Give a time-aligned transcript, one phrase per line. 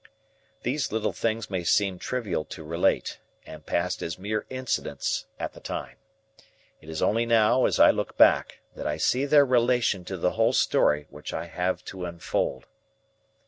[0.63, 5.59] These little things may seem trivial to relate, and passed as mere incidents at the
[5.59, 5.97] time.
[6.81, 10.31] It is only now, as I look back, that I see their relation to the
[10.31, 12.65] whole story which I have to unfold.